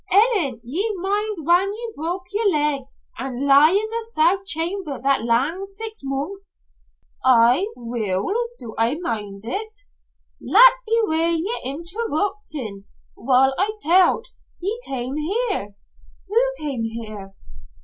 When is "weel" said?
7.77-8.27